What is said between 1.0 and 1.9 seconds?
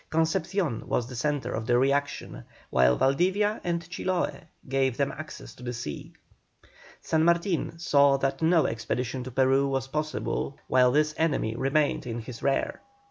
the centre of the